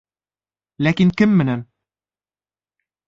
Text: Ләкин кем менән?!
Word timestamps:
Ләкин 0.87 1.13
кем 1.21 1.37
менән?! 1.43 1.63